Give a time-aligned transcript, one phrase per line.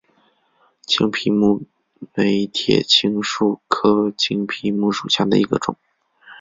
[0.87, 1.61] 青皮木
[2.15, 5.77] 为铁青树科青皮木属下的一个种。